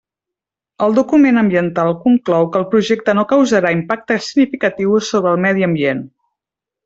El 0.85 0.95
document 0.99 1.35
ambiental 1.41 1.91
conclou 2.05 2.47
que 2.55 2.59
el 2.61 2.65
projecte 2.71 3.15
no 3.19 3.27
causarà 3.35 3.75
impactes 3.77 4.31
significatius 4.31 5.11
sobre 5.15 5.35
el 5.37 5.45
medi 5.45 5.69
ambient. 5.69 6.01